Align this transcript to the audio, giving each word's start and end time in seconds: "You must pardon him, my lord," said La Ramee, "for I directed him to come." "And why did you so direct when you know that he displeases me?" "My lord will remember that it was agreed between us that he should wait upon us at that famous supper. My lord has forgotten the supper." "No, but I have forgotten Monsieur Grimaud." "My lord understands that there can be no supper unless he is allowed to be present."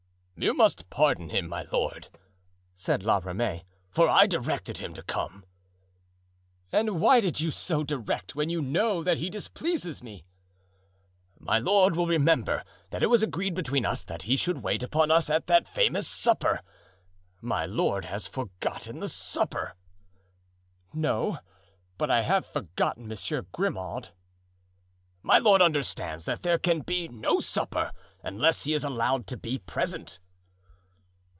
"You 0.43 0.55
must 0.55 0.89
pardon 0.89 1.29
him, 1.29 1.47
my 1.47 1.67
lord," 1.71 2.07
said 2.73 3.03
La 3.03 3.19
Ramee, 3.23 3.63
"for 3.91 4.09
I 4.09 4.25
directed 4.25 4.79
him 4.79 4.91
to 4.95 5.03
come." 5.03 5.45
"And 6.71 6.99
why 6.99 7.21
did 7.21 7.39
you 7.39 7.51
so 7.51 7.83
direct 7.83 8.33
when 8.35 8.49
you 8.49 8.59
know 8.59 9.03
that 9.03 9.19
he 9.19 9.29
displeases 9.29 10.01
me?" 10.01 10.25
"My 11.37 11.59
lord 11.59 11.95
will 11.95 12.07
remember 12.07 12.63
that 12.89 13.03
it 13.03 13.09
was 13.11 13.21
agreed 13.21 13.53
between 13.53 13.85
us 13.85 14.03
that 14.05 14.23
he 14.23 14.35
should 14.35 14.63
wait 14.63 14.81
upon 14.81 15.11
us 15.11 15.29
at 15.29 15.45
that 15.45 15.67
famous 15.67 16.07
supper. 16.07 16.61
My 17.39 17.67
lord 17.67 18.05
has 18.05 18.25
forgotten 18.25 18.99
the 18.99 19.09
supper." 19.09 19.75
"No, 20.91 21.37
but 21.99 22.09
I 22.09 22.21
have 22.23 22.47
forgotten 22.47 23.07
Monsieur 23.07 23.43
Grimaud." 23.51 24.09
"My 25.21 25.37
lord 25.37 25.61
understands 25.61 26.25
that 26.25 26.41
there 26.41 26.57
can 26.57 26.79
be 26.79 27.07
no 27.09 27.41
supper 27.41 27.91
unless 28.23 28.63
he 28.63 28.73
is 28.73 28.83
allowed 28.83 29.27
to 29.27 29.37
be 29.37 29.59
present." 29.59 30.17